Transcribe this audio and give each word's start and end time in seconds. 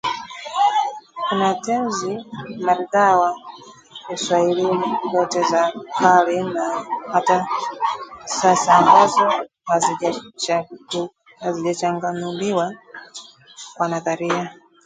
kuna 1.27 1.49
tenzi 1.65 2.11
maridhawa 2.65 3.29
Uswahilini 4.13 4.89
kote: 5.11 5.41
za 5.43 5.61
kale 5.97 6.43
na 6.43 6.85
hata 7.11 7.47
sasa 8.25 8.73
ambazo 8.75 9.31
hazijachanganuliwa 11.45 12.73
kwa 13.77 13.87
nadharia 13.87 14.55